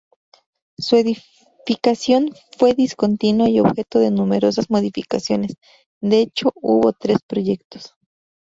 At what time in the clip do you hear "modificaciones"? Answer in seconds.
4.71-5.57